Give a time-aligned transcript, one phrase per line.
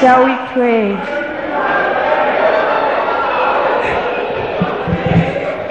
[0.00, 0.96] Shall we pray?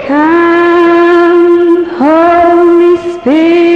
[0.06, 3.69] Come, Holy Spirit,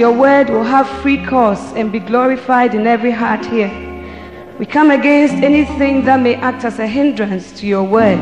[0.00, 3.70] your word will have free course and be glorified in every heart here.
[4.58, 8.18] We come against anything that may act as a hindrance to your word.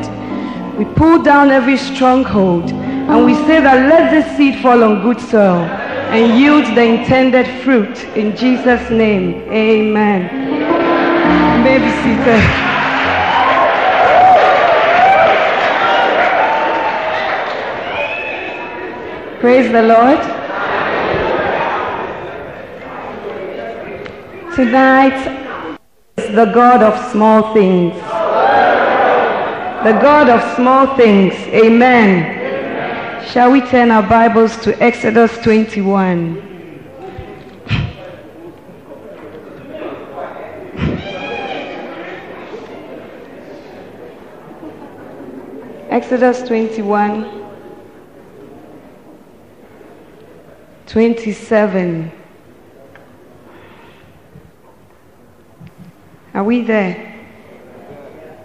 [0.76, 5.20] We pull down every stronghold and we say that let this seed fall on good
[5.20, 5.66] soil
[6.10, 7.96] and yield the intended fruit.
[8.16, 10.22] In Jesus' name, amen.
[11.68, 12.42] You seated.
[19.40, 20.37] Praise the Lord.
[24.58, 25.14] Tonight
[26.16, 27.94] is the God of small things.
[29.84, 31.32] The God of small things.
[31.54, 33.24] Amen.
[33.24, 36.42] Shall we turn our Bibles to Exodus 21?
[45.88, 47.46] Exodus 21.
[50.88, 52.17] 27.
[56.38, 56.94] Are we there?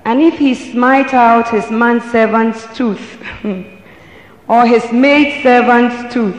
[0.04, 3.22] And if he smite out his manservant's tooth,
[4.48, 6.36] or his maidservant's tooth,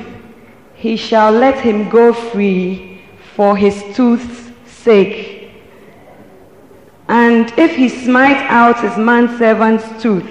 [0.74, 3.00] he shall let him go free
[3.36, 5.52] for his tooth's sake.
[7.06, 10.28] And if he smite out his manservant's tooth,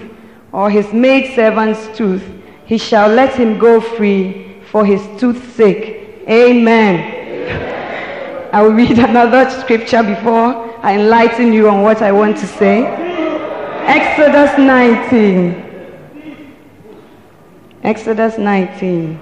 [0.52, 2.26] or his maidservant's tooth,
[2.66, 6.22] he shall let him go free for his tooth's sake.
[6.28, 8.50] Amen.
[8.52, 12.84] I will read another scripture before I enlighten you on what I want to say.
[13.88, 15.64] Exodus 19.
[17.84, 19.18] Exodus 19.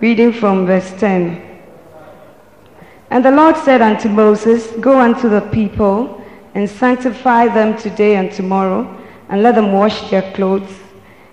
[0.00, 1.62] Reading from verse 10.
[3.08, 6.22] And the Lord said unto Moses, Go unto the people
[6.54, 10.78] and sanctify them today and tomorrow, and let them wash their clothes,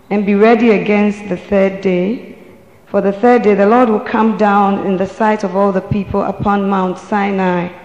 [0.10, 2.38] and be ready against the third day.
[2.86, 5.82] For the third day the Lord will come down in the sight of all the
[5.82, 7.83] people upon Mount Sinai.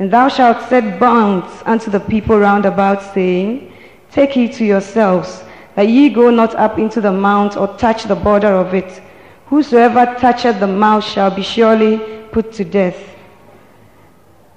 [0.00, 3.70] And thou shalt set bounds unto the people round about, saying,
[4.10, 5.44] Take heed to yourselves,
[5.74, 9.02] that ye go not up into the mount or touch the border of it.
[9.48, 11.98] Whosoever toucheth the mount shall be surely
[12.32, 12.98] put to death.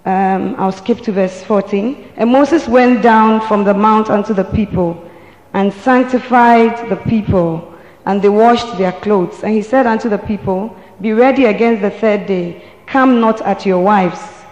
[0.05, 2.13] Um, I'll skip to verse 14.
[2.15, 5.09] And Moses went down from the mount unto the people
[5.51, 9.43] and sanctified the people, and they washed their clothes.
[9.43, 13.65] And he said unto the people, Be ready against the third day, come not at
[13.65, 14.42] your wives.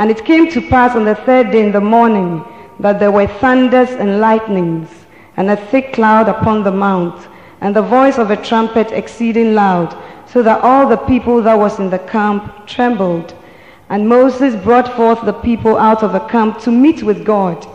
[0.00, 2.42] And it came to pass on the third day in the morning
[2.78, 4.88] that there were thunders and lightnings,
[5.36, 7.28] and a thick cloud upon the mount,
[7.60, 9.94] and the voice of a trumpet exceeding loud,
[10.26, 13.34] so that all the people that was in the camp trembled.
[13.90, 17.66] And Moses brought forth the people out of the camp to meet with God.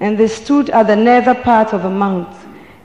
[0.00, 2.34] And they stood at the nether part of the mount.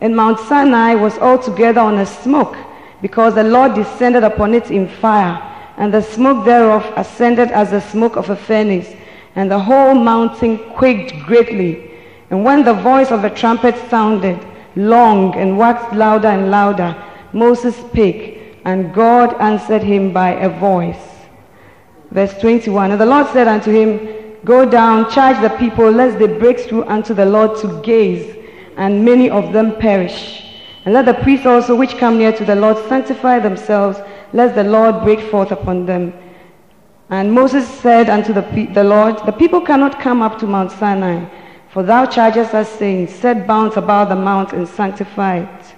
[0.02, 2.58] And Mount Sinai was altogether on a smoke,
[3.02, 7.80] because the Lord descended upon it in fire, and the smoke thereof ascended as the
[7.80, 8.94] smoke of a furnace,
[9.36, 11.92] and the whole mountain quaked greatly.
[12.30, 14.40] And when the voice of the trumpet sounded
[14.76, 16.96] long and waxed louder and louder,
[17.34, 21.12] Moses spake, and God answered him by a voice.
[22.12, 26.28] Verse 21 And the Lord said unto him, Go down, charge the people, lest they
[26.28, 28.36] break through unto the Lord to gaze,
[28.76, 30.44] and many of them perish.
[30.84, 34.00] And let the priests also which come near to the Lord sanctify themselves,
[34.34, 36.14] lest the Lord break forth upon them.
[37.10, 38.42] And Moses said unto the,
[38.74, 41.26] the Lord, The people cannot come up to Mount Sinai,
[41.70, 45.76] for thou chargest us, saying, Set bounds about the mount and sanctify it.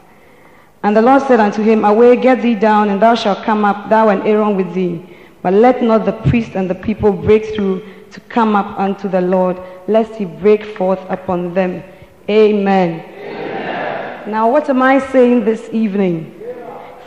[0.83, 3.89] And the Lord said unto him, Away, get thee down, and thou shalt come up,
[3.89, 5.03] thou and Aaron with thee.
[5.41, 9.21] But let not the priest and the people break through to come up unto the
[9.21, 11.83] Lord, lest he break forth upon them.
[12.29, 13.00] Amen.
[13.00, 14.31] Amen.
[14.31, 16.42] Now, what am I saying this evening?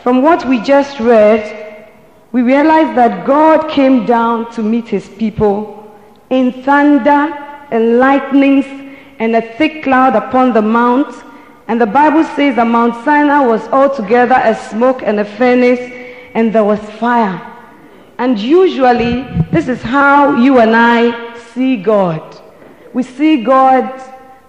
[0.07, 1.83] From what we just read,
[2.31, 5.93] we realize that God came down to meet his people
[6.29, 7.09] in thunder
[7.71, 8.65] and lightnings
[9.19, 11.13] and a thick cloud upon the mount.
[11.67, 15.91] And the Bible says that Mount Sinai was altogether a smoke and a furnace,
[16.33, 17.41] and there was fire.
[18.17, 22.41] And usually, this is how you and I see God.
[22.93, 24.01] We see God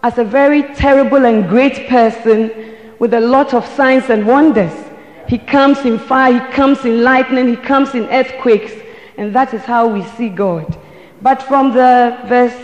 [0.05, 4.88] as a very terrible and great person with a lot of signs and wonders.
[5.29, 8.73] He comes in fire, he comes in lightning, he comes in earthquakes,
[9.19, 10.77] and that is how we see God.
[11.21, 12.57] But from the verse,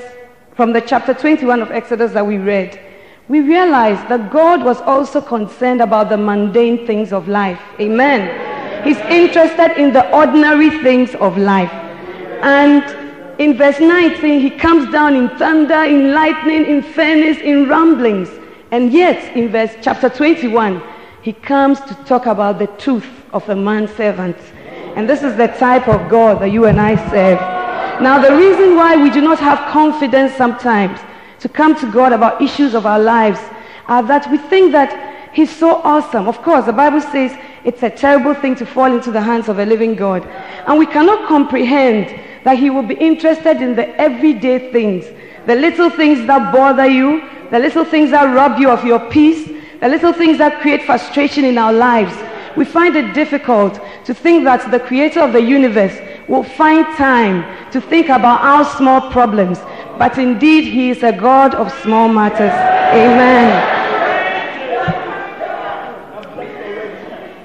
[0.54, 2.80] from the chapter 21 of Exodus that we read,
[3.28, 7.60] we realize that God was also concerned about the mundane things of life.
[7.80, 8.84] Amen.
[8.84, 11.72] He's interested in the ordinary things of life.
[12.42, 12.82] And
[13.40, 18.30] in verse 19, he comes down in thunder, in lightning, in furnace, in rumblings.
[18.70, 20.82] And yet, in verse chapter 21,
[21.24, 24.36] he comes to talk about the truth of a man servant.
[24.94, 27.40] And this is the type of God that you and I serve.
[28.02, 31.00] Now, the reason why we do not have confidence sometimes
[31.40, 33.40] to come to God about issues of our lives
[33.86, 36.28] are that we think that He's so awesome.
[36.28, 37.34] Of course, the Bible says
[37.64, 40.26] it's a terrible thing to fall into the hands of a living God.
[40.66, 45.06] And we cannot comprehend that He will be interested in the everyday things,
[45.46, 49.53] the little things that bother you, the little things that rob you of your peace,
[49.80, 52.14] the little things that create frustration in our lives.
[52.56, 55.98] We find it difficult to think that the creator of the universe
[56.28, 59.58] will find time to think about our small problems.
[59.98, 62.52] But indeed, He is a God of small matters.
[62.92, 63.74] Amen.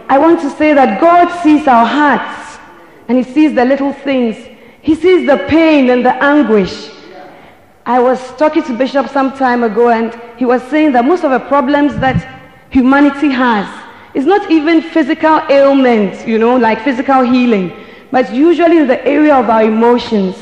[0.09, 2.59] I want to say that God sees our hearts
[3.07, 4.35] and He sees the little things.
[4.81, 6.89] He sees the pain and the anguish.
[7.85, 11.31] I was talking to Bishop some time ago and he was saying that most of
[11.31, 12.17] the problems that
[12.69, 13.67] humanity has
[14.13, 17.71] is not even physical ailments, you know, like physical healing,
[18.11, 20.35] but usually in the area of our emotions.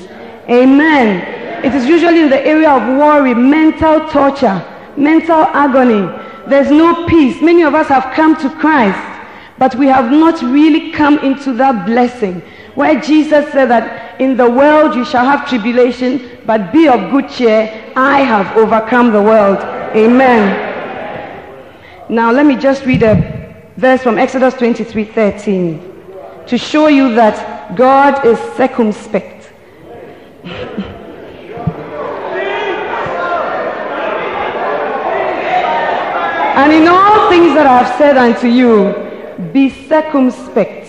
[0.50, 1.66] Amen.
[1.66, 4.64] It is usually in the area of worry, mental torture,
[4.96, 6.08] mental agony.
[6.48, 7.42] There's no peace.
[7.42, 9.18] Many of us have come to Christ
[9.58, 12.42] but we have not really come into that blessing
[12.76, 17.30] where Jesus said that in the world you shall have tribulation, but be of good
[17.30, 17.92] cheer.
[17.96, 19.58] I have overcome the world.
[19.96, 20.66] Amen.
[22.10, 25.98] Now let me just read a verse from Exodus 23 13
[26.48, 29.52] to show you that God is circumspect.
[36.58, 38.94] and in all things that I have said unto you,
[39.54, 40.87] be circumspect,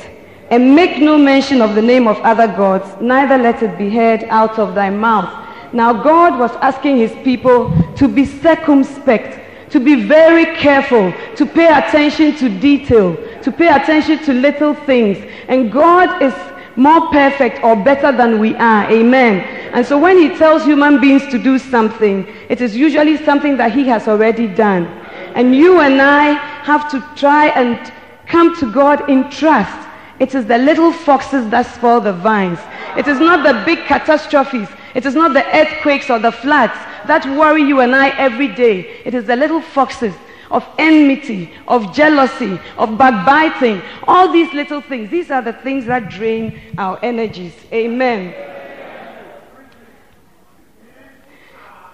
[0.50, 4.24] and make no mention of the name of other gods, neither let it be heard
[4.24, 5.46] out of thy mouth.
[5.72, 11.66] Now, God was asking his people to be circumspect, to be very careful, to pay
[11.66, 15.18] attention to detail, to pay attention to little things.
[15.48, 16.34] And God is
[16.76, 18.90] more perfect or better than we are.
[18.90, 19.40] Amen.
[19.74, 23.72] And so when he tells human beings to do something, it is usually something that
[23.72, 24.86] he has already done.
[25.34, 26.32] And you and I
[26.64, 27.92] have to try and
[28.28, 29.87] Come to God in trust.
[30.20, 32.58] It is the little foxes that spoil the vines.
[32.96, 34.68] It is not the big catastrophes.
[34.94, 36.74] It is not the earthquakes or the floods
[37.06, 39.00] that worry you and I every day.
[39.04, 40.14] It is the little foxes
[40.50, 43.82] of enmity, of jealousy, of backbiting.
[44.06, 45.10] All these little things.
[45.10, 47.54] These are the things that drain our energies.
[47.72, 48.34] Amen.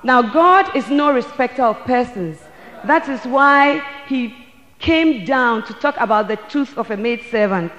[0.03, 2.39] Now, God is no respecter of persons.
[2.85, 4.35] That is why He
[4.79, 7.73] came down to talk about the truth of a maid servant.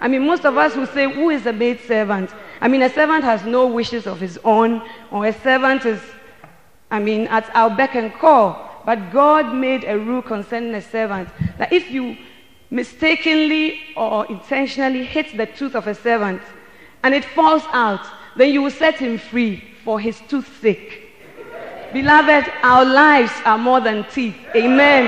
[0.00, 2.30] I mean, most of us will say, Who is a maid servant?
[2.60, 6.00] I mean, a servant has no wishes of his own, or a servant is,
[6.90, 8.66] I mean, at our beck and call.
[8.86, 11.28] But God made a rule concerning a servant
[11.58, 12.16] that if you
[12.70, 16.40] mistakenly or intentionally hit the tooth of a servant
[17.02, 21.10] and it falls out, then you will set him free for his tooth's sake.
[21.92, 24.36] Beloved, our lives are more than teeth.
[24.54, 25.06] Amen.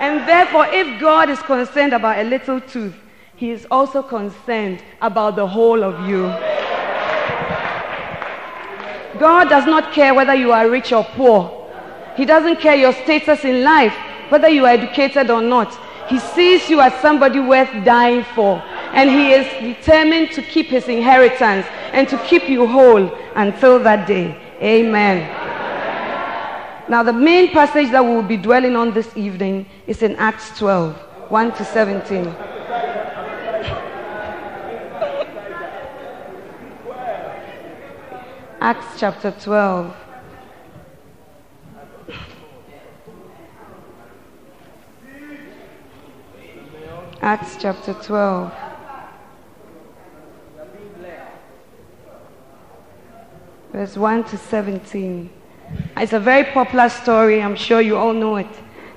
[0.00, 2.96] And therefore, if God is concerned about a little tooth,
[3.40, 6.24] he is also concerned about the whole of you.
[9.18, 11.66] God does not care whether you are rich or poor.
[12.18, 13.94] He doesn't care your status in life,
[14.28, 15.74] whether you are educated or not.
[16.10, 18.60] He sees you as somebody worth dying for.
[18.92, 24.06] And He is determined to keep His inheritance and to keep you whole until that
[24.06, 24.36] day.
[24.60, 25.18] Amen.
[26.90, 30.58] Now, the main passage that we will be dwelling on this evening is in Acts
[30.58, 30.94] 12
[31.30, 32.49] 1 to 17.
[38.62, 39.96] Acts chapter 12.
[47.22, 48.52] Acts chapter 12.
[53.72, 55.30] Verse 1 to 17.
[55.96, 57.40] It's a very popular story.
[57.40, 58.46] I'm sure you all know it.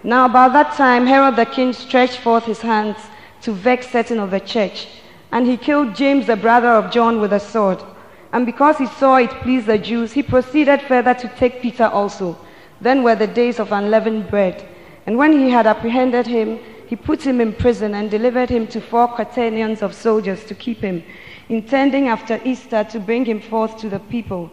[0.03, 2.97] Now, about that time, Herod the king stretched forth his hands
[3.43, 4.89] to vex certain of the church,
[5.31, 7.81] and he killed James, the brother of John, with a sword.
[8.33, 12.35] And because he saw it pleased the Jews, he proceeded further to take Peter also.
[12.81, 14.67] Then were the days of unleavened bread.
[15.05, 18.81] And when he had apprehended him, he put him in prison and delivered him to
[18.81, 21.03] four quaternions of soldiers to keep him,
[21.47, 24.49] intending after Easter to bring him forth to the people.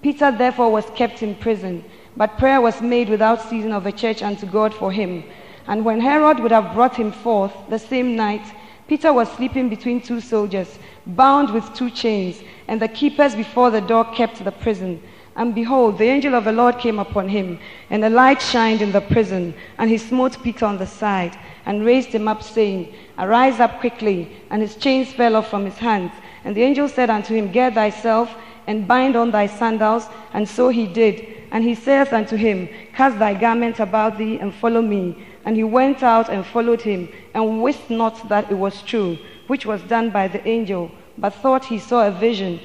[0.00, 1.84] Peter therefore was kept in prison,
[2.16, 5.22] but prayer was made without ceasing of the church unto God for him.
[5.66, 8.46] And when Herod would have brought him forth the same night,
[8.88, 13.80] Peter was sleeping between two soldiers, bound with two chains, and the keepers before the
[13.80, 15.02] door kept the prison.
[15.34, 17.58] And behold, the angel of the Lord came upon him,
[17.90, 21.84] and a light shined in the prison, and he smote Peter on the side, and
[21.84, 24.36] raised him up, saying, Arise up quickly.
[24.50, 26.12] And his chains fell off from his hands.
[26.44, 28.34] And the angel said unto him, Gird thyself,
[28.66, 30.06] and bind on thy sandals.
[30.32, 31.26] And so he did.
[31.52, 35.26] And he saith unto him, Cast thy garment about thee, and follow me.
[35.44, 39.66] And he went out and followed him, and wist not that it was true, which
[39.66, 42.60] was done by the angel, but thought he saw a vision.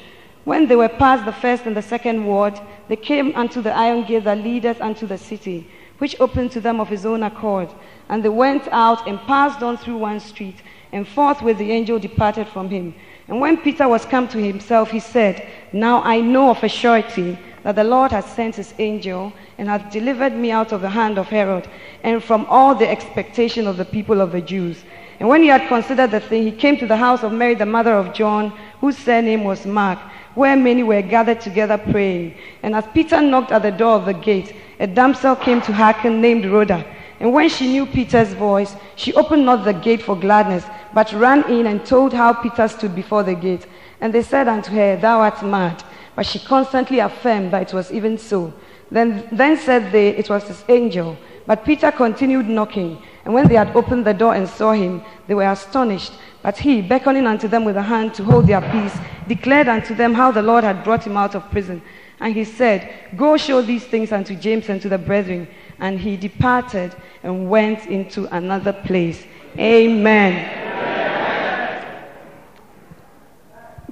[0.45, 4.03] When they were past the first and the second ward, they came unto the iron
[4.03, 7.69] gate that leadeth unto the city, which opened to them of his own accord.
[8.09, 12.47] And they went out and passed on through one street, and forthwith the angel departed
[12.47, 12.93] from him.
[13.27, 17.37] And when Peter was come to himself, he said, Now I know of a surety
[17.63, 21.17] that the Lord has sent his angel and hath delivered me out of the hand
[21.17, 21.67] of Herod
[22.03, 24.83] and from all the expectation of the people of the Jews.
[25.23, 27.65] And when he had considered the thing, he came to the house of Mary, the
[27.65, 28.49] mother of John,
[28.81, 29.97] whose surname was Mark
[30.35, 32.35] where many were gathered together praying.
[32.63, 36.21] And as Peter knocked at the door of the gate, a damsel came to hearken
[36.21, 36.85] named Rhoda.
[37.19, 41.49] And when she knew Peter's voice, she opened not the gate for gladness, but ran
[41.49, 43.65] in and told how Peter stood before the gate.
[44.01, 45.83] And they said unto her, Thou art mad.
[46.15, 48.53] But she constantly affirmed that it was even so.
[48.91, 51.17] Then, then said they, It was his angel.
[51.45, 53.01] But Peter continued knocking.
[53.25, 56.11] And when they had opened the door and saw him, they were astonished.
[56.41, 60.13] But he, beckoning unto them with a hand to hold their peace, declared unto them
[60.13, 61.81] how the Lord had brought him out of prison.
[62.19, 65.47] And he said, Go show these things unto James and to the brethren.
[65.79, 69.25] And he departed and went into another place.
[69.57, 70.33] Amen.
[70.33, 70.63] Amen.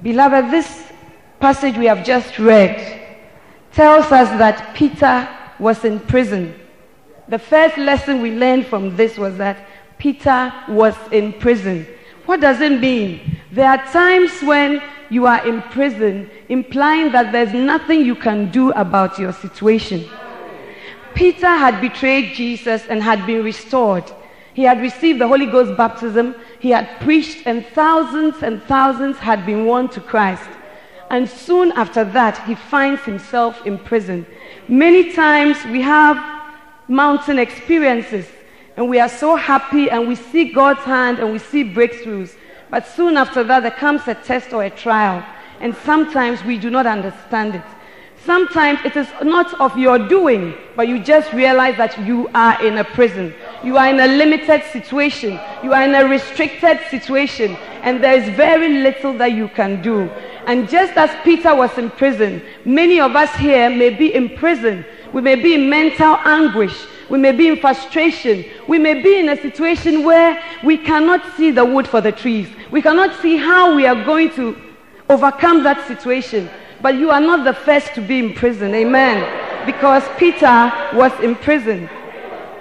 [0.02, 0.92] Beloved, this
[1.40, 3.00] passage we have just read
[3.72, 6.54] tells us that Peter was in prison.
[7.28, 9.64] The first lesson we learned from this was that
[9.98, 11.86] Peter was in prison.
[12.26, 13.38] What does it mean?
[13.52, 18.72] There are times when you are in prison, implying that there's nothing you can do
[18.72, 20.08] about your situation.
[21.14, 24.10] Peter had betrayed Jesus and had been restored.
[24.54, 26.34] He had received the Holy Ghost baptism.
[26.58, 30.48] He had preached, and thousands and thousands had been won to Christ.
[31.10, 34.26] And soon after that, he finds himself in prison.
[34.66, 36.41] Many times we have
[36.88, 38.26] mountain experiences
[38.76, 42.34] and we are so happy and we see God's hand and we see breakthroughs.
[42.70, 45.24] But soon after that, there comes a test or a trial.
[45.60, 47.62] And sometimes we do not understand it.
[48.24, 52.78] Sometimes it is not of your doing, but you just realize that you are in
[52.78, 53.34] a prison.
[53.62, 55.38] You are in a limited situation.
[55.62, 57.56] You are in a restricted situation.
[57.82, 60.08] And there is very little that you can do.
[60.46, 64.84] And just as Peter was in prison, many of us here may be in prison.
[65.12, 66.74] We may be in mental anguish.
[67.08, 68.44] We may be in frustration.
[68.68, 72.48] We may be in a situation where we cannot see the wood for the trees.
[72.70, 74.56] We cannot see how we are going to
[75.08, 76.48] overcome that situation.
[76.80, 78.74] But you are not the first to be in prison.
[78.74, 79.42] Amen.
[79.66, 81.88] because Peter was in prison.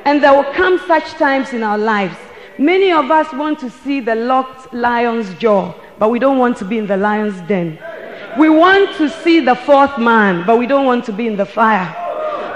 [0.05, 2.15] And there will come such times in our lives.
[2.57, 6.65] Many of us want to see the locked lion's jaw, but we don't want to
[6.65, 7.79] be in the lion's den.
[8.37, 11.45] We want to see the fourth man, but we don't want to be in the
[11.45, 12.00] fire.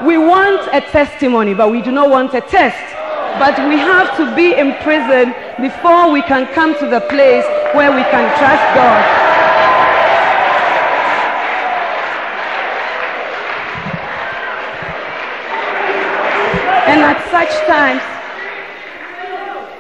[0.04, 2.96] We want a testimony, but we do not want a test.
[3.40, 7.92] But we have to be in prison before we can come to the place where
[7.92, 9.25] we can trust God.
[16.88, 18.02] And at such times,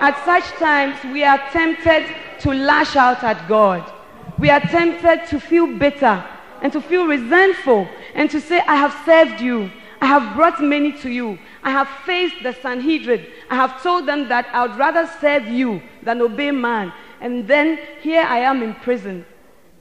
[0.01, 3.89] at such times, we are tempted to lash out at God.
[4.37, 6.23] We are tempted to feel bitter
[6.61, 9.71] and to feel resentful and to say, I have served you.
[10.05, 11.39] I have brought many to you.
[11.63, 13.25] I have faced the Sanhedrin.
[13.49, 16.93] I have told them that I would rather serve you than obey man.
[17.21, 19.25] And then here I am in prison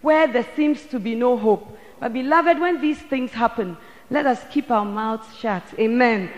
[0.01, 1.77] where there seems to be no hope.
[2.01, 3.77] But, beloved, when these things happen,
[4.09, 5.63] let us keep our mouths shut.
[5.79, 6.31] Amen.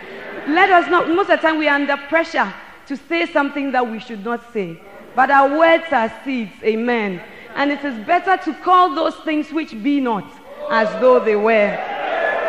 [0.49, 2.53] Let us not, most of the time we are under pressure
[2.89, 4.81] to say something that we should not say.
[5.15, 6.61] But our words are seeds.
[6.65, 7.23] Amen.
[7.55, 10.29] And it is better to call those things which be not
[10.73, 11.96] as though they were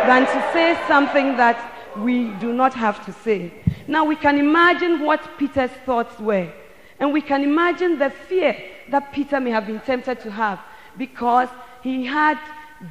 [0.06, 3.52] than to say something that we do not have to say.
[3.88, 6.52] Now we can imagine what Peter's thoughts were.
[7.00, 8.58] And we can imagine the fear
[8.90, 10.60] that Peter may have been tempted to have
[10.98, 11.50] because
[11.84, 12.40] he had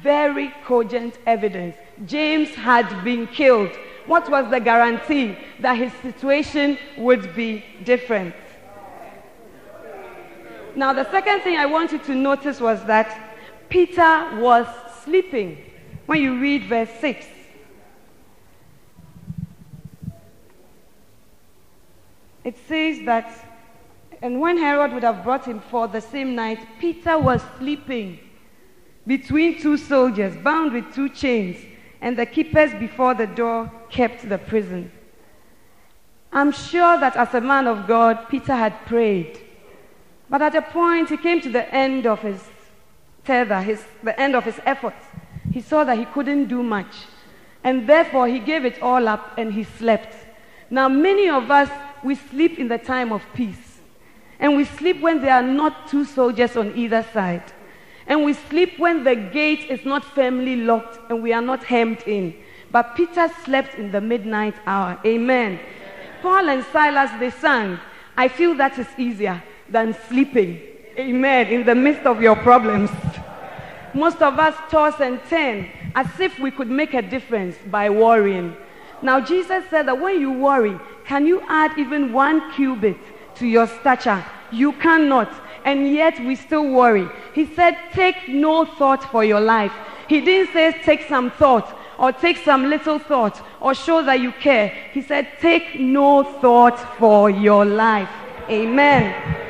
[0.01, 1.75] very cogent evidence.
[2.05, 3.71] James had been killed.
[4.05, 8.33] What was the guarantee that his situation would be different?
[10.75, 13.19] Now, the second thing I want you to notice was that
[13.67, 14.67] Peter was
[15.03, 15.57] sleeping.
[16.07, 17.27] When you read verse 6,
[22.45, 23.29] it says that,
[24.21, 28.19] and when Herod would have brought him forth the same night, Peter was sleeping
[29.05, 31.57] between two soldiers, bound with two chains,
[31.99, 34.89] and the keepers before the door kept the prison.
[36.31, 39.41] I'm sure that as a man of God, Peter had prayed.
[40.29, 42.41] But at a point, he came to the end of his
[43.25, 45.03] tether, his, the end of his efforts.
[45.57, 46.93] He saw that he couldn't do much.
[47.63, 50.15] And therefore, he gave it all up and he slept.
[50.69, 51.67] Now, many of us,
[52.03, 53.79] we sleep in the time of peace.
[54.39, 57.41] And we sleep when there are not two soldiers on either side.
[58.05, 62.03] And we sleep when the gate is not firmly locked and we are not hemmed
[62.05, 62.35] in.
[62.71, 64.99] But Peter slept in the midnight hour.
[65.03, 65.59] Amen.
[66.21, 67.79] Paul and Silas, they sang,
[68.15, 70.61] I feel that is easier than sleeping.
[70.99, 71.47] Amen.
[71.47, 72.91] In the midst of your problems.
[73.97, 78.55] Most of us toss and turn as if we could make a difference by worrying.
[79.01, 82.97] Now, Jesus said that when you worry, can you add even one cubit
[83.37, 84.23] to your stature?
[84.51, 85.31] You cannot.
[85.65, 87.09] And yet we still worry.
[87.33, 89.73] He said, Take no thought for your life.
[90.07, 94.31] He didn't say, Take some thought or take some little thought or show that you
[94.31, 94.67] care.
[94.93, 98.09] He said, Take no thought for your life.
[98.47, 99.46] Amen.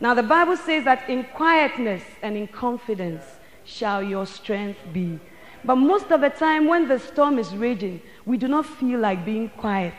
[0.00, 3.22] Now, the Bible says that in quietness and in confidence
[3.64, 5.20] shall your strength be.
[5.64, 9.24] But most of the time, when the storm is raging, we do not feel like
[9.24, 9.94] being quiet.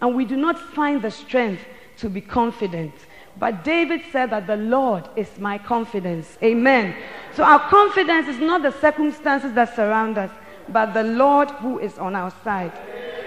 [0.00, 1.62] And we do not find the strength
[1.98, 2.94] to be confident.
[3.38, 6.38] But David said that the Lord is my confidence.
[6.42, 6.94] Amen.
[7.34, 10.30] So our confidence is not the circumstances that surround us,
[10.70, 12.72] but the Lord who is on our side.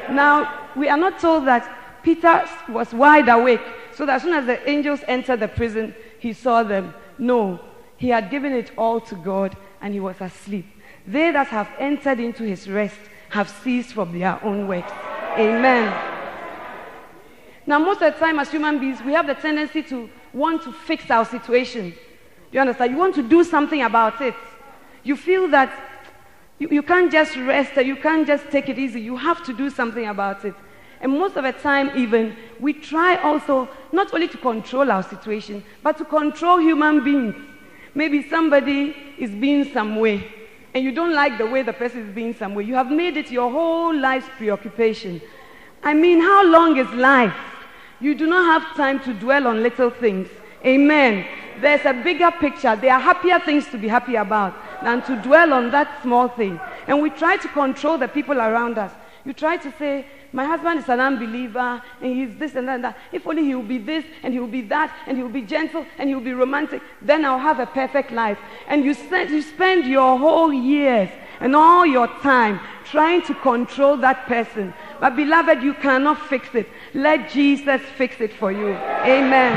[0.10, 3.62] Now, we are not told that Peter was wide awake,
[4.00, 6.94] so that as soon as the angels entered the prison, he saw them.
[7.18, 7.60] No,
[7.98, 10.66] he had given it all to God and he was asleep.
[11.06, 12.96] They that have entered into his rest
[13.28, 14.94] have ceased from their own works.
[15.38, 15.94] Amen.
[17.68, 20.72] Now, most of the time, as human beings, we have the tendency to want to
[20.72, 21.94] fix our situation.
[22.54, 22.94] You understand?
[22.94, 24.34] You want to do something about it.
[25.04, 25.78] You feel that
[26.58, 29.02] you, you can't just rest, you can't just take it easy.
[29.02, 30.56] You have to do something about it.
[31.02, 35.64] And most of the time, even, we try also not only to control our situation,
[35.82, 37.36] but to control human beings.
[37.96, 40.32] Maybe somebody is being some way,
[40.74, 42.64] and you don't like the way the person is being some way.
[42.64, 45.22] You have made it your whole life's preoccupation.
[45.82, 47.36] I mean, how long is life?
[48.02, 50.30] You do not have time to dwell on little things.
[50.66, 51.26] Amen.
[51.62, 52.76] There's a bigger picture.
[52.76, 56.60] There are happier things to be happy about than to dwell on that small thing.
[56.88, 58.92] And we try to control the people around us.
[59.26, 62.84] You try to say, my husband is an unbeliever and he's this and that, and
[62.84, 62.98] that.
[63.12, 65.42] If only he will be this and he will be that and he will be
[65.42, 68.38] gentle and he will be romantic, then I'll have a perfect life.
[68.68, 73.98] And you, spend, you spend your whole years and all your time trying to control
[73.98, 74.74] that person.
[75.00, 76.68] But beloved, you cannot fix it.
[76.94, 78.70] Let Jesus fix it for you.
[78.70, 79.56] Amen.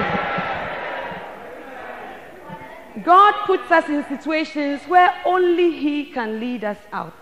[3.05, 7.15] God puts us in situations where only He can lead us out.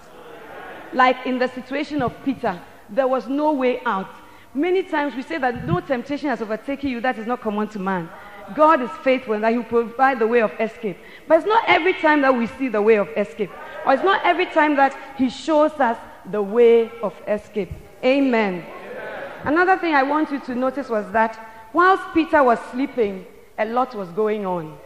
[0.92, 2.60] like in the situation of Peter,
[2.90, 4.10] there was no way out.
[4.52, 7.78] Many times we say that no temptation has overtaken you that is not common to
[7.78, 8.08] man.
[8.54, 10.98] God is faithful and that He will provide the way of escape.
[11.28, 13.50] But it's not every time that we see the way of escape,
[13.86, 15.96] or it's not every time that He shows us
[16.30, 17.70] the way of escape.
[18.04, 18.64] Amen.
[18.64, 19.32] Amen.
[19.44, 21.38] Another thing I want you to notice was that
[21.72, 23.24] whilst Peter was sleeping,
[23.56, 24.76] a lot was going on.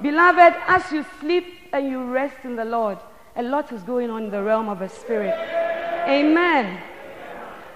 [0.00, 2.98] Beloved, as you sleep and you rest in the Lord,
[3.36, 5.59] a lot is going on in the realm of the Spirit.
[6.08, 6.82] Amen.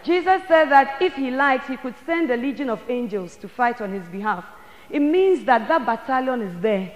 [0.04, 3.80] Jesus said that if he liked, he could send a legion of angels to fight
[3.80, 4.44] on his behalf.
[4.90, 6.92] It means that that battalion is there.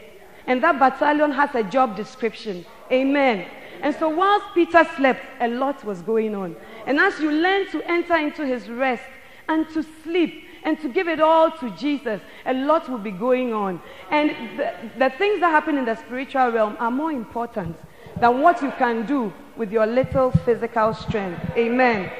[0.46, 2.64] And that battalion has a job description.
[2.92, 3.46] Amen.
[3.80, 6.56] And so whilst Peter slept, a lot was going on.
[6.86, 9.04] And as you learn to enter into his rest
[9.48, 13.54] and to sleep and to give it all to Jesus, a lot will be going
[13.54, 13.80] on.
[14.10, 17.76] And the, the things that happen in the spiritual realm are more important
[18.20, 21.42] than what you can do with your little physical strength.
[21.56, 22.10] Amen.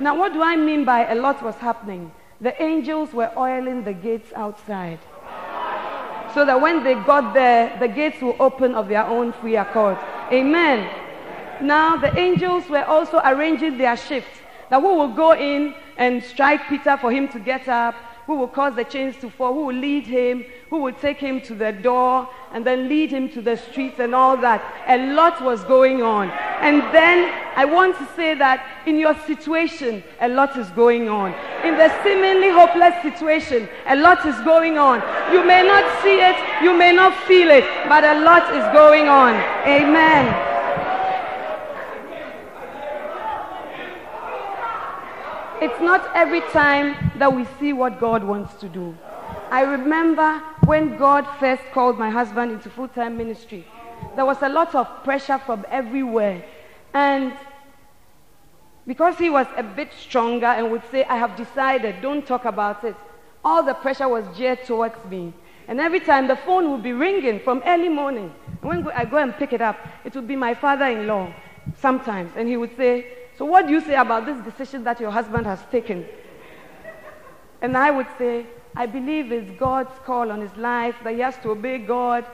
[0.00, 2.10] Now, what do I mean by a lot was happening?
[2.40, 4.98] The angels were oiling the gates outside.
[6.34, 9.96] So that when they got there, the gates will open of their own free accord.
[10.32, 10.90] Amen.
[11.62, 14.42] Now, the angels were also arranging their shift.
[14.68, 17.94] That who will go in and strike Peter for him to get up,
[18.26, 21.40] who will cause the chains to fall, who will lead him, who will take him
[21.42, 24.62] to the door and then lead him to the streets and all that.
[24.88, 26.30] A lot was going on.
[26.60, 31.34] And then I want to say that in your situation, a lot is going on.
[31.64, 35.02] In the seemingly hopeless situation, a lot is going on.
[35.32, 39.08] You may not see it, you may not feel it, but a lot is going
[39.08, 39.34] on.
[39.66, 40.52] Amen.
[45.60, 48.96] It's not every time that we see what God wants to do.
[49.50, 53.66] I remember when God first called my husband into full time ministry,
[54.14, 56.44] there was a lot of pressure from everywhere.
[56.94, 57.36] And
[58.86, 62.84] because he was a bit stronger and would say, I have decided, don't talk about
[62.84, 62.94] it,
[63.44, 65.32] all the pressure was geared towards me.
[65.66, 68.32] And every time the phone would be ringing from early morning.
[68.60, 71.32] When I go and pick it up, it would be my father in law
[71.78, 72.32] sometimes.
[72.36, 75.46] And he would say, so, what do you say about this decision that your husband
[75.46, 76.06] has taken?
[77.60, 81.36] And I would say, I believe it's God's call on his life, that he has
[81.38, 82.24] to obey God,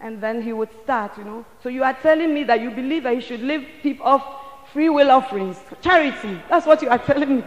[0.00, 1.44] and then he would start, you know.
[1.62, 3.64] So, you are telling me that you believe that he should live
[4.00, 4.24] off
[4.72, 6.40] free will offerings, charity.
[6.48, 7.44] That's what you are telling me.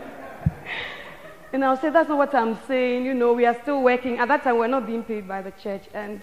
[1.53, 3.05] and I'll say, That's not what I'm saying.
[3.05, 4.17] You know, we are still working.
[4.19, 5.83] At that time, we're not being paid by the church.
[5.93, 6.21] And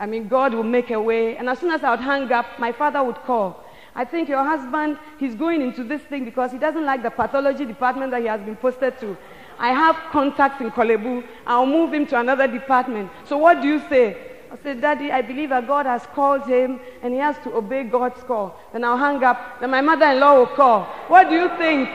[0.00, 1.36] I mean, God will make a way.
[1.36, 3.64] And as soon as I would hang up, my father would call.
[3.94, 7.64] I think your husband, he's going into this thing because he doesn't like the pathology
[7.64, 9.16] department that he has been posted to.
[9.58, 11.22] I have contacts in Korle Bu.
[11.46, 13.10] I'll move him to another department.
[13.24, 14.16] So what do you say?
[14.50, 17.84] I said, Daddy, I believe that God has called him and he has to obey
[17.84, 18.58] God's call.
[18.72, 19.60] Then I'll hang up.
[19.60, 20.84] Then my mother-in-law will call.
[21.08, 21.88] What do you think?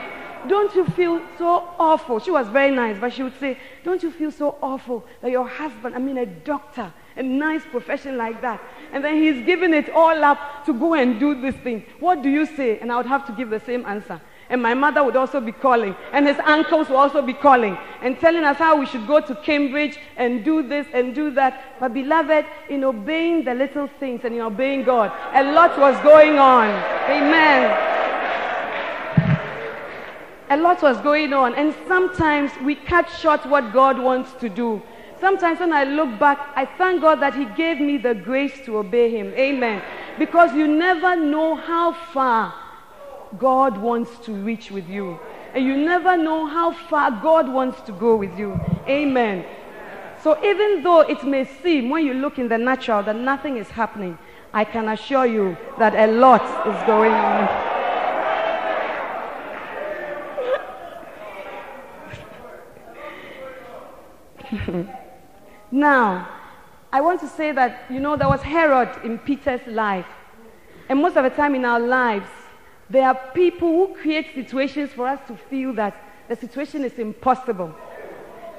[0.46, 2.20] Don't you feel so awful?
[2.20, 5.46] She was very nice, but she would say, Don't you feel so awful that your
[5.46, 9.90] husband, I mean, a doctor, a nice profession like that, and then he's giving it
[9.90, 11.84] all up to go and do this thing.
[12.00, 12.78] What do you say?
[12.78, 14.20] And I would have to give the same answer.
[14.50, 18.18] And my mother would also be calling, and his uncles would also be calling and
[18.18, 21.78] telling us how we should go to Cambridge and do this and do that.
[21.78, 26.38] But, beloved, in obeying the little things and in obeying God, a lot was going
[26.38, 26.70] on.
[27.10, 27.84] Amen.
[30.50, 34.80] A lot was going on, and sometimes we cut short what God wants to do
[35.20, 38.78] Sometimes when I look back, I thank God that He gave me the grace to
[38.78, 39.32] obey Him.
[39.34, 39.82] Amen.
[40.18, 42.54] Because you never know how far
[43.36, 45.18] God wants to reach with you.
[45.54, 48.60] And you never know how far God wants to go with you.
[48.86, 49.44] Amen.
[50.22, 53.68] So even though it may seem when you look in the natural that nothing is
[53.68, 54.18] happening,
[54.52, 57.48] I can assure you that a lot is going on.
[65.70, 66.28] Now,
[66.92, 70.06] I want to say that, you know, there was Herod in Peter's life.
[70.88, 72.28] And most of the time in our lives,
[72.88, 75.94] there are people who create situations for us to feel that
[76.28, 77.74] the situation is impossible.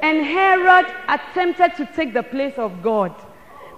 [0.02, 3.14] And Herod attempted to take the place of God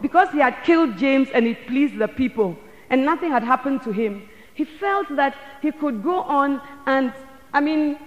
[0.01, 2.57] because he had killed James and it pleased the people
[2.89, 4.27] and nothing had happened to him.
[4.53, 7.13] He felt that he could go on and,
[7.53, 7.97] I mean,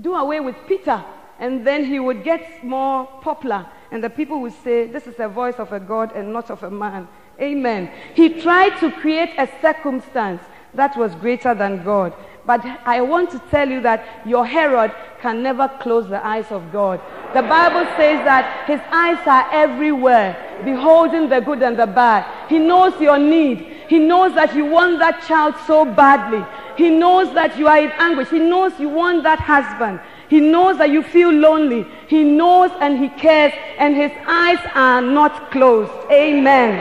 [0.00, 1.02] do away with Peter
[1.38, 5.28] and then he would get more popular and the people will say, This is the
[5.28, 7.06] voice of a God and not of a man.
[7.40, 7.90] Amen.
[8.14, 10.42] He tried to create a circumstance
[10.74, 12.14] that was greater than God.
[12.46, 16.72] But I want to tell you that your Herod can never close the eyes of
[16.72, 17.00] God.
[17.34, 22.48] The Bible says that his eyes are everywhere, beholding the good and the bad.
[22.48, 23.58] He knows your need.
[23.88, 26.44] He knows that you want that child so badly.
[26.76, 28.30] He knows that you are in anguish.
[28.30, 30.00] He knows you want that husband.
[30.32, 31.86] He knows that you feel lonely.
[32.08, 35.92] He knows and he cares, and his eyes are not closed.
[36.10, 36.72] Amen.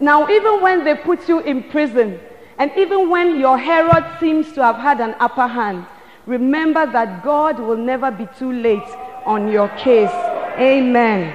[0.00, 2.18] Now, even when they put you in prison,
[2.58, 5.86] and even when your Herod seems to have had an upper hand,
[6.26, 8.90] remember that God will never be too late
[9.26, 10.10] on your case.
[10.58, 11.32] Amen.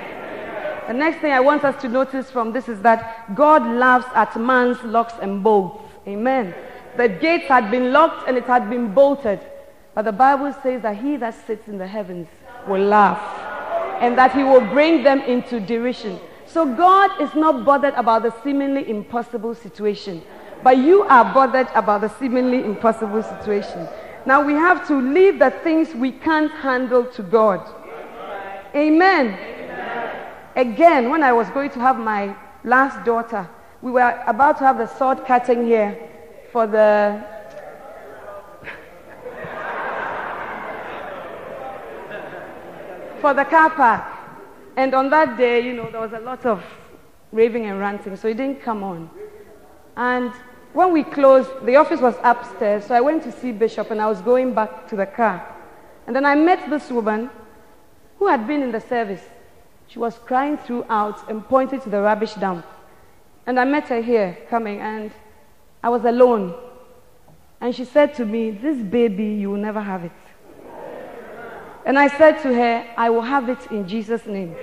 [0.88, 4.36] The next thing I want us to notice from this is that God laughs at
[4.38, 5.82] man's locks and bolts.
[6.06, 6.54] Amen.
[6.98, 9.40] The gates had been locked and it had been bolted.
[9.94, 12.28] But the Bible says that he that sits in the heavens
[12.68, 13.20] will laugh
[14.02, 16.20] and that he will bring them into derision.
[16.46, 20.22] So God is not bothered about the seemingly impossible situation,
[20.64, 23.88] but you are bothered about the seemingly impossible situation.
[24.26, 27.62] Now we have to leave the things we can't handle to God.
[28.76, 29.38] Amen.
[29.38, 30.28] Amen.
[30.56, 33.48] Again, when I was going to have my last daughter,
[33.82, 36.10] we were about to have the sword cutting here
[36.56, 37.22] for the
[43.20, 44.06] for the car park.
[44.78, 46.64] And on that day, you know, there was a lot of
[47.34, 49.10] raving and ranting, so it didn't come on.
[49.98, 50.32] And
[50.72, 54.08] when we closed, the office was upstairs, so I went to see Bishop and I
[54.08, 55.46] was going back to the car.
[56.08, 57.30] And then I met this woman
[58.18, 59.26] who had been in the service.
[59.88, 62.66] She was crying throughout and pointed to the rubbish dump.
[63.46, 65.12] And I met her here coming, and
[65.86, 66.56] I was alone.
[67.62, 70.12] And she said to me, This baby, you will never have it.
[71.86, 74.56] And I said to her, I will have it in Jesus' name.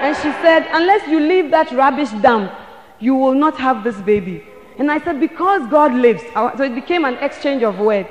[0.00, 2.52] And she said, Unless you leave that rubbish dump,
[3.00, 4.44] you will not have this baby.
[4.76, 6.22] And I said, Because God lives.
[6.34, 8.10] So it became an exchange of words.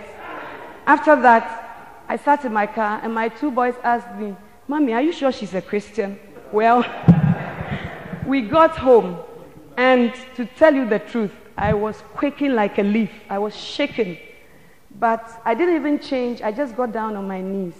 [0.87, 4.35] After that, I sat in my car, and my two boys asked me,
[4.67, 6.19] Mommy, are you sure she's a Christian?
[6.51, 6.83] Well,
[8.25, 9.19] we got home,
[9.77, 13.11] and to tell you the truth, I was quaking like a leaf.
[13.29, 14.17] I was shaking.
[14.99, 16.41] But I didn't even change.
[16.41, 17.75] I just got down on my knees.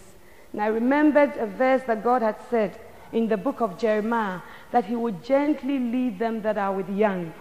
[0.52, 2.80] And I remembered a verse that God had said
[3.12, 4.40] in the book of Jeremiah
[4.72, 7.34] that He would gently lead them that are with young.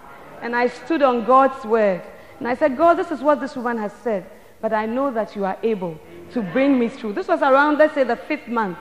[0.42, 2.02] And I stood on God's word.
[2.38, 4.26] And I said, God, this is what this woman has said.
[4.60, 5.98] But I know that you are able
[6.32, 7.12] to bring me through.
[7.12, 8.78] This was around, let's say, the fifth month.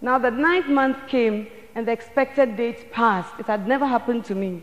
[0.00, 3.32] Now, the ninth month came and the expected date passed.
[3.38, 4.62] It had never happened to me.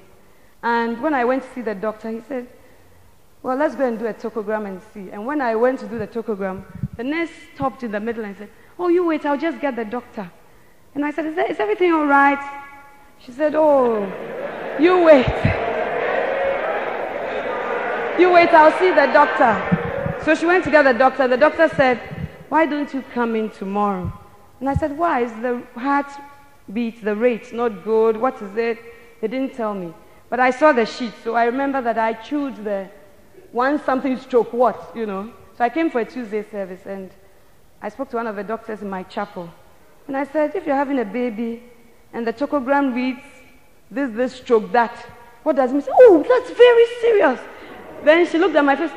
[0.64, 2.48] And when I went to see the doctor, he said,
[3.44, 5.12] Well, let's go and do a tocogram and see.
[5.12, 6.64] And when I went to do the tocogram,
[6.96, 8.50] the nurse stopped in the middle and said,
[8.80, 10.32] Oh, you wait, I'll just get the doctor.
[10.96, 12.40] And I said, Is, everything all right?
[13.20, 14.04] She said, Oh,
[14.80, 15.28] you wait.
[18.18, 20.24] You wait, I'll see the doctor.
[20.24, 21.28] So she went to get the doctor.
[21.28, 21.98] The doctor said,
[22.48, 24.14] Why don't you come in tomorrow?
[24.62, 25.24] And I said, Why?
[25.26, 26.10] Is the heart
[26.72, 28.16] beat, the rate not good?
[28.16, 28.80] What is it?
[29.20, 29.94] They didn't tell me.
[30.34, 32.90] But I saw the sheet, so I remember that I chose the
[33.52, 35.32] one something stroke what, you know.
[35.56, 37.12] So I came for a Tuesday service and
[37.84, 39.48] I spoke to one of the doctors in my chapel.
[40.08, 41.62] And I said, if you're having a baby
[42.14, 43.22] and the tocogram reads
[43.92, 44.98] this, this stroke, that,
[45.44, 45.84] what does it mean?
[45.92, 47.40] Oh, that's very serious.
[48.04, 48.90] Then she looked at my face.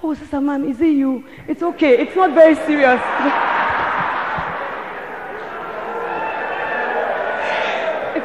[0.00, 1.24] Oh, Sister Ma'am, is it you?
[1.48, 2.02] It's okay.
[2.02, 3.00] It's not very serious.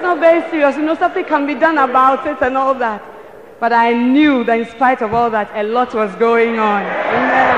[0.09, 0.75] not very serious.
[0.75, 3.01] You know, something can be done about it and all that.
[3.59, 6.81] But I knew that in spite of all that, a lot was going on.
[7.17, 7.55] Amen.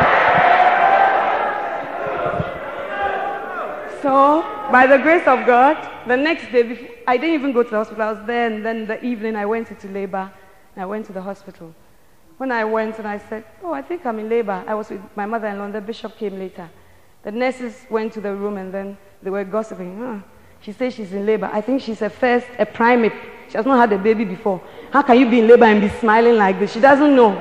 [4.02, 7.78] So, by the grace of God, the next day, I didn't even go to the
[7.78, 8.02] hospital.
[8.02, 10.32] I was there, and then the evening I went into labor,
[10.76, 11.74] and I went to the hospital.
[12.38, 15.02] When I went and I said, Oh, I think I'm in labor, I was with
[15.16, 16.68] my mother in law, the bishop came later.
[17.22, 19.98] The nurses went to the room, and then they were gossiping.
[20.00, 20.20] Huh.
[20.62, 21.50] She says she's in labor.
[21.52, 23.14] I think she's a first, a primate.
[23.50, 24.62] She has not had a baby before.
[24.92, 26.72] How can you be in labor and be smiling like this?
[26.72, 27.32] She doesn't know.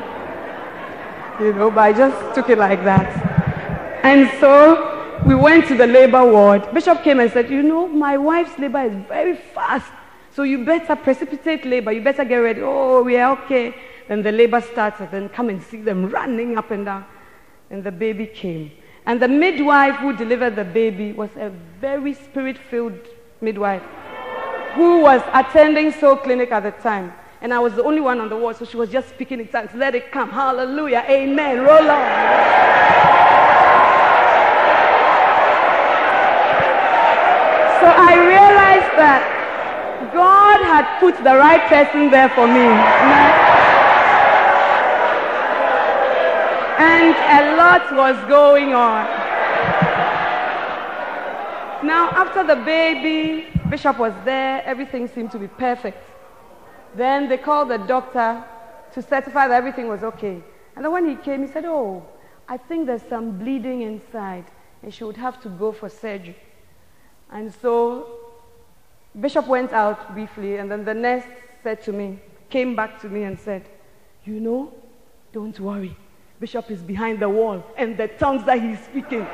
[1.39, 4.01] You know, but I just took it like that.
[4.05, 6.73] And so we went to the labor ward.
[6.73, 9.93] Bishop came and said, You know, my wife's labor is very fast.
[10.33, 11.93] So you better precipitate labor.
[11.93, 12.63] You better get ready.
[12.63, 13.75] Oh, we are okay.
[14.09, 15.11] Then the labor started.
[15.11, 17.05] Then come and see them running up and down.
[17.69, 18.71] And the baby came.
[19.07, 22.99] And the midwife who delivered the baby was a very spirit filled
[23.41, 23.83] midwife
[24.75, 27.13] who was attending Soul Clinic at the time.
[27.43, 29.49] And I was the only one on the ward, so she was just speaking in
[29.49, 29.71] tongues.
[29.75, 30.31] Let it come.
[30.31, 31.05] Hallelujah.
[31.09, 31.59] Amen.
[31.61, 32.11] Roll on.
[37.81, 39.25] So I realized that
[40.13, 42.69] God had put the right person there for me.
[46.77, 49.20] And a lot was going on.
[51.83, 56.03] Now, after the baby, Bishop was there, everything seemed to be perfect.
[56.95, 58.45] Then they called the doctor
[58.93, 60.43] to certify that everything was okay.
[60.77, 62.05] And then when he came, he said, Oh,
[62.49, 64.45] I think there's some bleeding inside,
[64.83, 66.37] and she would have to go for surgery.
[67.31, 68.07] And so
[69.19, 71.25] Bishop went out briefly, and then the nurse
[71.63, 72.19] said to me,
[72.51, 73.65] came back to me and said,
[74.25, 74.73] You know,
[75.33, 75.97] don't worry.
[76.41, 79.27] Bishop is behind the wall, and the tongues that he's speaking,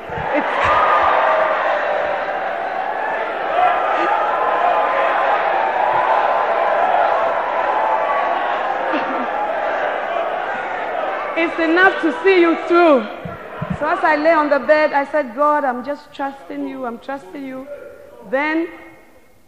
[11.37, 11.59] it's.
[11.59, 13.05] enough to see you through.
[13.79, 16.85] So as I lay on the bed, I said, God, I'm just trusting you.
[16.85, 17.67] I'm trusting you.
[18.29, 18.67] Then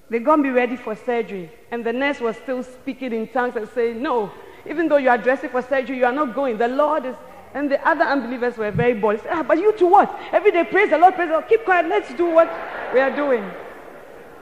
[0.09, 1.49] they got be ready for surgery.
[1.71, 4.31] And the nurse was still speaking in tongues and saying, No,
[4.67, 6.57] even though you are dressing for surgery, you are not going.
[6.57, 7.15] The Lord is.
[7.55, 9.21] And the other unbelievers were very bold.
[9.21, 10.15] Said, ah, but you to what?
[10.31, 11.47] Every day, praise the Lord, praise the Lord.
[11.49, 11.87] Keep quiet.
[11.87, 12.47] Let's do what
[12.93, 13.43] we are doing.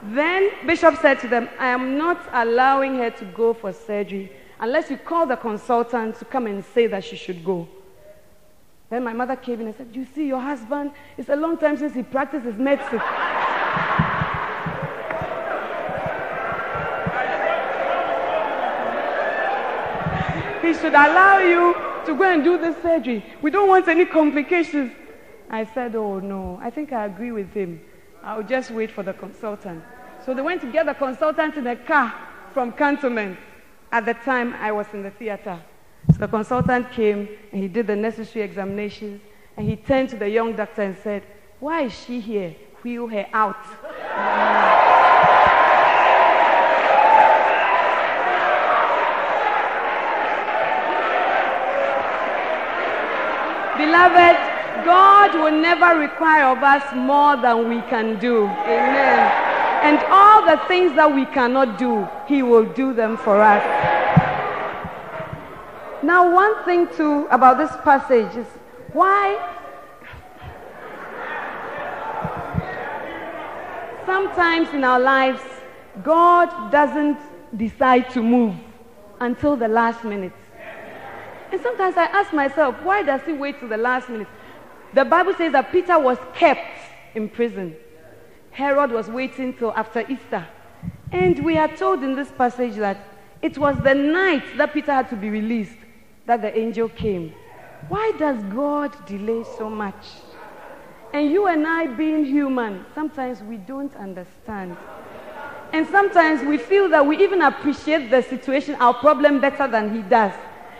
[0.02, 4.30] Then Bishop said to them, I am not allowing her to go for surgery
[4.60, 7.68] unless you call the consultant to come and say that she should go.
[8.90, 11.76] Then my mother came in and said, You see, your husband, it's a long time
[11.76, 12.98] since he practices medicine.
[20.62, 21.74] he should allow you
[22.06, 23.24] to go and do the surgery.
[23.42, 24.92] We don't want any complications.
[25.50, 27.80] I said, Oh, no, I think I agree with him.
[28.22, 29.84] I'll just wait for the consultant.
[30.24, 32.12] So they went to get the consultant in a car
[32.52, 33.38] from Cantonment.
[33.90, 35.58] At the time, I was in the theater.
[36.12, 39.20] So the consultant came and he did the necessary examinations
[39.56, 41.22] and he turned to the young doctor and said,
[41.58, 42.54] Why is she here?
[42.82, 43.56] Wheel her out.
[53.78, 58.44] Beloved, God will never require of us more than we can do.
[58.44, 59.27] Amen.
[59.82, 63.62] And all the things that we cannot do, He will do them for us.
[66.02, 68.46] Now, one thing too about this passage is
[68.92, 69.36] why
[74.06, 75.42] sometimes in our lives,
[76.02, 77.18] God doesn't
[77.56, 78.54] decide to move
[79.20, 80.32] until the last minute.
[81.50, 84.28] And sometimes I ask myself, why does he wait till the last minute?
[84.94, 86.80] The Bible says that Peter was kept
[87.14, 87.76] in prison.
[88.58, 90.44] Herod was waiting till after Easter.
[91.12, 92.98] And we are told in this passage that
[93.40, 95.76] it was the night that Peter had to be released
[96.26, 97.32] that the angel came.
[97.88, 100.04] Why does God delay so much?
[101.14, 104.76] And you and I, being human, sometimes we don't understand.
[105.72, 110.02] And sometimes we feel that we even appreciate the situation, our problem, better than he
[110.02, 110.32] does.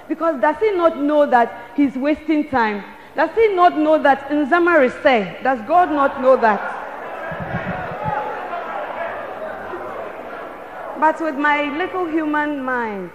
[0.09, 2.83] Because does he not know that he's wasting time?
[3.15, 5.45] Does he not know that in Zamarise?
[5.45, 6.87] Does God not know that?
[11.01, 13.13] But with my little human mind,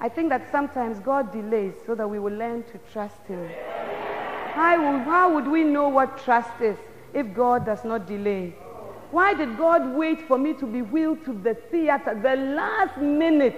[0.00, 3.48] I think that sometimes God delays so that we will learn to trust Him.
[4.54, 6.76] How would, how would we know what trust is
[7.12, 8.50] if God does not delay?
[9.10, 13.56] Why did God wait for me to be wheeled to the theater the last minute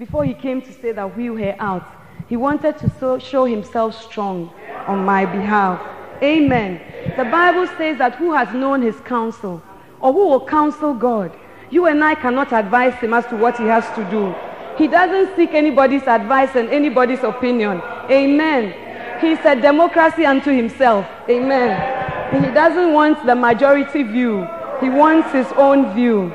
[0.00, 1.86] before He came to say that wheel her out?
[2.28, 4.52] He wanted to so, show Himself strong
[4.88, 5.80] on my behalf.
[6.22, 6.80] Amen.
[7.16, 9.62] The Bible says that who has known His counsel
[10.00, 11.36] or who will counsel God?
[11.72, 14.34] You and I cannot advise him as to what he has to do.
[14.76, 17.80] He doesn't seek anybody's advice and anybody's opinion.
[18.10, 18.74] Amen.
[19.22, 21.06] He's a democracy unto himself.
[21.30, 22.44] Amen.
[22.44, 24.46] He doesn't want the majority view.
[24.82, 26.28] He wants his own view.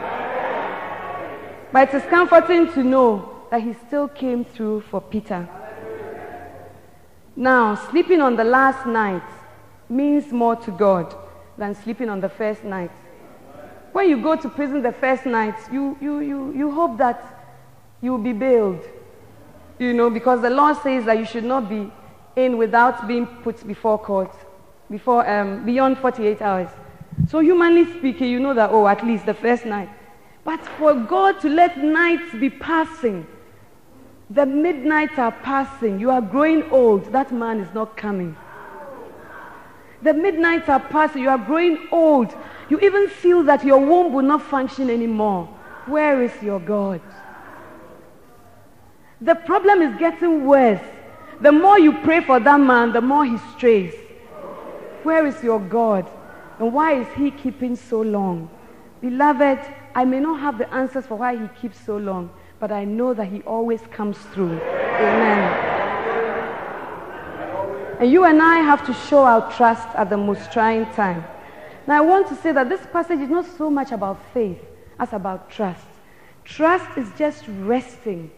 [1.72, 5.48] But it is comforting to know that he still came through for Peter.
[7.36, 9.30] Now, sleeping on the last night
[9.88, 11.16] means more to God
[11.60, 12.90] than sleeping on the first night.
[13.92, 17.46] When you go to prison the first night, you, you, you, you hope that
[18.02, 18.84] you will be bailed.
[19.80, 21.92] You know, because the law says that you should not be
[22.36, 24.34] in without being put before court,
[24.90, 26.70] before, um, beyond 48 hours.
[27.30, 29.90] So, humanly speaking, you know that, oh, at least the first night.
[30.44, 33.28] But for God to let nights be passing,
[34.30, 38.36] the midnights are passing, you are growing old, that man is not coming.
[40.02, 42.36] The midnights are passing, you are growing old,
[42.70, 45.46] you even feel that your womb will not function anymore.
[45.86, 47.02] Where is your God?
[49.22, 50.82] The problem is getting worse.
[51.42, 53.94] The more you pray for that man, the more he strays.
[55.04, 56.10] Where is your God?
[56.60, 58.50] And why is he keeping so long?
[59.02, 59.60] Beloved,
[59.96, 62.30] I may not have the answers for why he keeps so long,
[62.60, 64.62] but I know that he always comes through.
[65.00, 65.58] Amen.
[68.00, 71.24] And you and I have to show our trust at the most trying time.
[71.88, 74.60] Now, I want to say that this passage is not so much about faith
[75.00, 75.86] as about trust.
[76.44, 78.30] Trust is just resting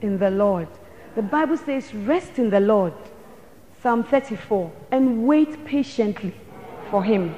[0.00, 0.68] in the Lord.
[1.16, 2.92] The Bible says, rest in the Lord.
[3.82, 4.70] Psalm 34.
[4.92, 6.34] And wait patiently
[6.90, 7.34] for him.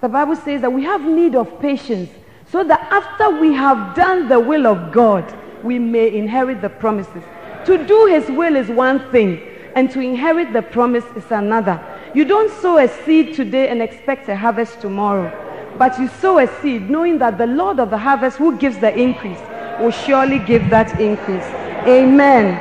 [0.00, 2.10] The Bible says that we have need of patience
[2.50, 5.24] so that after we have done the will of God,
[5.64, 7.22] we may inherit the promises.
[7.66, 9.40] To do his will is one thing,
[9.78, 11.80] and to inherit the promise is another.
[12.12, 15.30] You don't sow a seed today and expect a harvest tomorrow,
[15.78, 18.92] but you sow a seed knowing that the Lord of the harvest who gives the
[18.98, 19.38] increase
[19.78, 21.44] will surely give that increase.
[21.86, 22.58] Amen.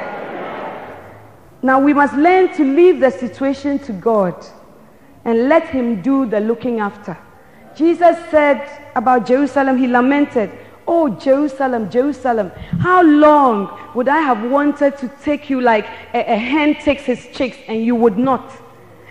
[1.63, 4.35] Now we must learn to leave the situation to God
[5.25, 7.17] and let Him do the looking after.
[7.75, 8.61] Jesus said
[8.95, 10.51] about Jerusalem, He lamented,
[10.87, 16.37] Oh, Jerusalem, Jerusalem, how long would I have wanted to take you like a, a
[16.37, 18.51] hen takes his chicks and you would not?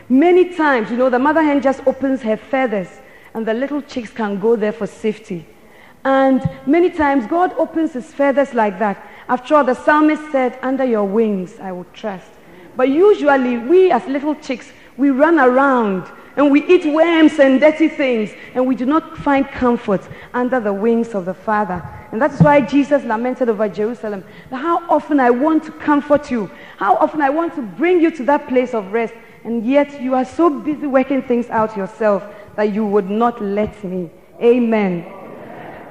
[0.09, 2.89] Many times, you know, the mother hen just opens her feathers
[3.35, 5.47] and the little chicks can go there for safety.
[6.07, 9.05] And many times, God opens his feathers like that.
[9.29, 12.31] After all, the psalmist said, Under your wings I will trust.
[12.77, 17.89] But usually, we as little chicks, we run around and we eat worms and dirty
[17.89, 21.83] things, and we do not find comfort under the wings of the Father.
[22.13, 24.23] And that's why Jesus lamented over Jerusalem.
[24.51, 28.25] How often I want to comfort you, how often I want to bring you to
[28.25, 29.15] that place of rest,
[29.45, 32.23] and yet you are so busy working things out yourself
[32.57, 34.11] that you would not let me.
[34.43, 35.07] Amen.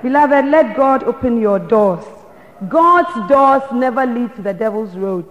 [0.04, 2.06] Beloved, let God open your doors.
[2.70, 5.26] God's doors never lead to the devil's road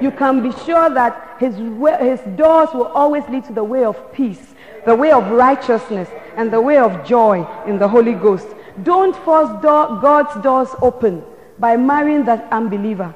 [0.00, 4.12] you can be sure that his, his doors will always lead to the way of
[4.12, 4.54] peace,
[4.86, 8.46] the way of righteousness, and the way of joy in the Holy Ghost.
[8.82, 11.22] Don't force door, God's doors open
[11.58, 13.14] by marrying that unbeliever.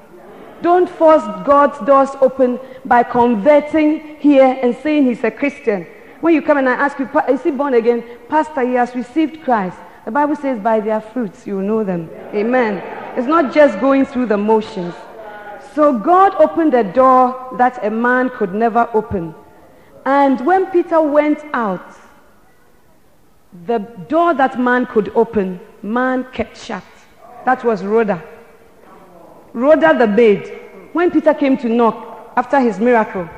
[0.62, 5.86] Don't force God's doors open by converting here and saying he's a Christian.
[6.20, 8.02] When you come and I ask you, is he born again?
[8.28, 9.76] Pastor, he has received Christ.
[10.04, 12.10] The Bible says, by their fruits you will know them.
[12.34, 12.78] Amen.
[13.18, 14.94] It's not just going through the motions.
[15.74, 19.34] So God opened a door that a man could never open.
[20.06, 21.96] And when Peter went out,
[23.66, 26.84] the door that man could open, man kept shut.
[27.44, 28.22] That was Rhoda.
[29.52, 30.60] Rhoda the maid.
[30.92, 33.28] When Peter came to knock after his miracle,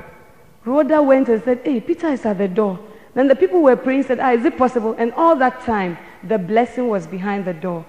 [0.63, 2.79] Rhoda went and said, Hey, Peter is at the door.
[3.13, 4.93] Then the people were praying, said, Ah, is it possible?
[4.99, 7.83] And all that time, the blessing was behind the door.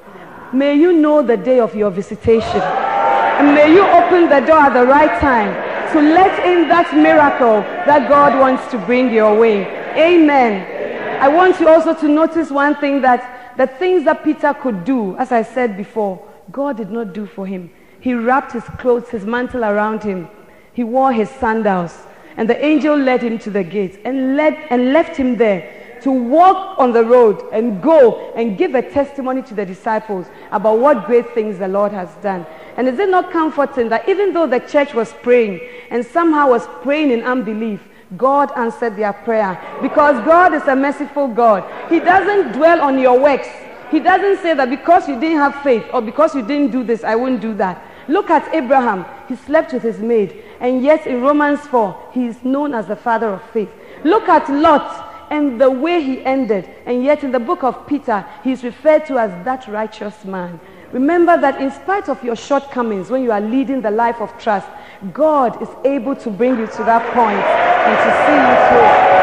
[0.52, 2.62] May you know the day of your visitation.
[2.62, 5.52] And may you open the door at the right time
[5.92, 9.66] to let in that miracle that God wants to bring your way.
[9.96, 11.20] Amen.
[11.20, 15.16] I want you also to notice one thing that the things that Peter could do,
[15.16, 17.70] as I said before, God did not do for him.
[18.00, 20.28] He wrapped his clothes, his mantle around him.
[20.72, 21.96] He wore his sandals.
[22.36, 25.74] And the angel led him to the gate and, led, and left him there
[26.08, 30.78] to walk on the road and go and give a testimony to the disciples about
[30.78, 32.46] what great things the Lord has done.
[32.78, 36.66] And is it not comforting that even though the church was praying and somehow was
[36.82, 37.86] praying in unbelief,
[38.16, 41.62] God answered their prayer because God is a merciful God.
[41.90, 43.48] He doesn't dwell on your works.
[43.90, 47.04] He doesn't say that because you didn't have faith or because you didn't do this,
[47.04, 47.84] I won't do that.
[48.08, 49.04] Look at Abraham.
[49.28, 50.42] He slept with his maid.
[50.58, 53.68] And yet in Romans 4, he is known as the father of faith.
[54.04, 56.68] Look at Lot and the way he ended.
[56.86, 60.60] And yet in the book of Peter, he is referred to as that righteous man.
[60.92, 64.66] Remember that in spite of your shortcomings, when you are leading the life of trust,
[65.12, 67.44] God is able to bring you to that point
[67.84, 69.18] and to see you through.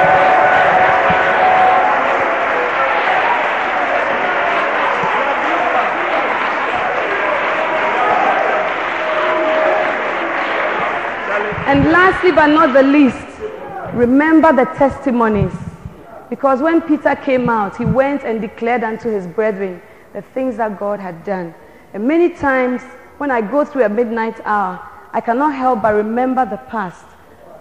[11.67, 13.17] And lastly, but not the least,
[13.95, 15.64] remember the testimonies
[16.29, 19.81] because when Peter came out, he went and declared unto his brethren
[20.13, 21.53] the things that God had done.
[21.93, 22.81] And many times
[23.17, 24.81] when I go through a midnight hour,
[25.13, 27.05] I cannot help but remember the past,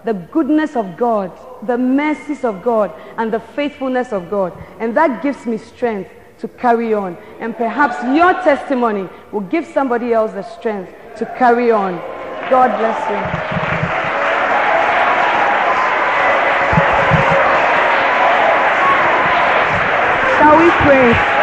[0.03, 1.31] the goodness of God,
[1.65, 4.51] the mercies of God, and the faithfulness of God.
[4.79, 6.09] And that gives me strength
[6.39, 7.17] to carry on.
[7.39, 11.93] And perhaps your testimony will give somebody else the strength to carry on.
[12.49, 13.64] God bless you.
[20.65, 21.34] Shall we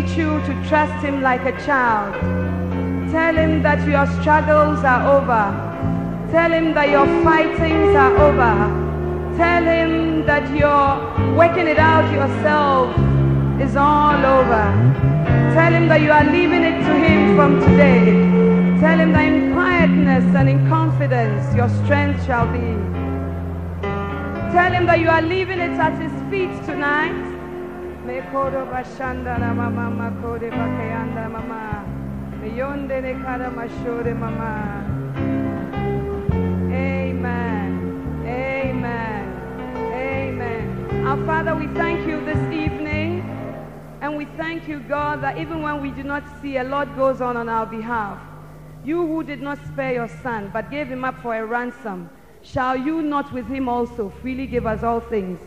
[0.00, 2.14] teach you to trust him like a child.
[3.10, 5.44] Tell him that your struggles are over.
[6.32, 8.54] Tell him that your fightings are over.
[9.36, 12.88] Tell him that you're working it out yourself
[13.60, 14.64] is all over.
[15.54, 18.04] Tell him that you are leaving it to him from today.
[18.80, 22.68] Tell him that in quietness and in confidence your strength shall be.
[24.54, 27.29] Tell him that you are leaving it at his feet tonight.
[36.72, 38.22] Amen.
[38.26, 39.24] Amen.
[39.92, 41.06] Amen.
[41.06, 43.20] Our Father, we thank you this evening.
[44.02, 47.20] And we thank you, God, that even when we do not see, a lot goes
[47.20, 48.18] on on our behalf.
[48.84, 52.08] You who did not spare your son, but gave him up for a ransom,
[52.42, 55.38] shall you not with him also freely give us all things?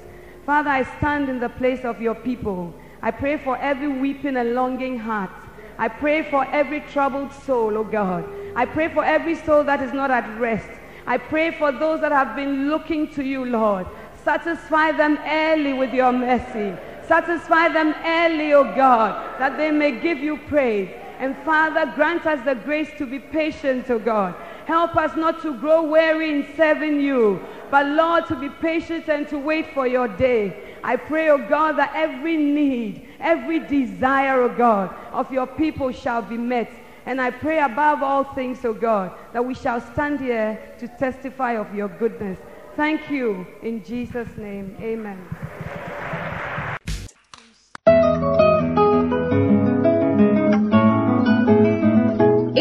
[0.45, 2.73] Father, I stand in the place of your people.
[3.01, 5.31] I pray for every weeping and longing heart.
[5.77, 8.25] I pray for every troubled soul, oh God.
[8.55, 10.69] I pray for every soul that is not at rest.
[11.05, 13.87] I pray for those that have been looking to you, Lord.
[14.23, 16.77] Satisfy them early with your mercy.
[17.07, 20.89] Satisfy them early, O God, that they may give you praise.
[21.19, 24.35] And Father, grant us the grace to be patient, O God.
[24.65, 29.27] Help us not to grow weary in serving you, but Lord, to be patient and
[29.29, 30.75] to wait for your day.
[30.83, 36.21] I pray, O God, that every need, every desire, O God, of your people shall
[36.21, 36.71] be met.
[37.07, 41.53] And I pray above all things, O God, that we shall stand here to testify
[41.53, 42.37] of your goodness.
[42.75, 43.47] Thank you.
[43.63, 45.27] In Jesus' name, amen.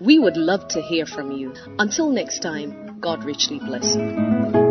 [0.00, 1.52] We would love to hear from you.
[1.78, 4.69] Until next time, God richly bless you.